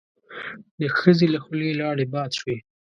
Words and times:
د 0.79 0.81
ښځې 0.99 1.27
له 1.33 1.39
خولې 1.43 1.71
لاړې 1.81 2.05
باد 2.13 2.31
شوې. 2.39 2.57